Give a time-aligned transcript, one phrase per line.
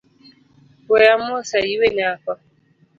[0.89, 2.31] Weya mos ayue nyako